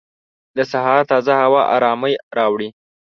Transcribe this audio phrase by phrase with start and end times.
[0.57, 2.69] د سهار تازه هوا ارامۍ راوړي.